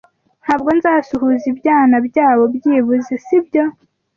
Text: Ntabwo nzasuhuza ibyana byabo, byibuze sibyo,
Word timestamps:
Ntabwo 0.43 0.69
nzasuhuza 0.77 1.45
ibyana 1.51 1.97
byabo, 2.07 2.43
byibuze 2.55 3.13
sibyo, 3.25 3.63